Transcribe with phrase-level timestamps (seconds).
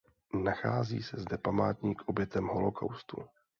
[0.43, 3.23] Nachází se zde památník obětem holokaustu.